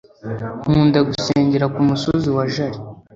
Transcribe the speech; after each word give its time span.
Nkunda 0.69 0.99
gusengera 1.07 1.65
ku 1.73 1.79
musozi 1.87 2.27
wa 2.35 2.43
jari 2.53 2.77